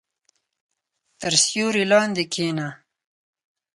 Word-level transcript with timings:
•تر 1.21 1.33
سیوري 1.45 1.83
لاندې 1.91 2.23
کښېنه. 2.31 2.67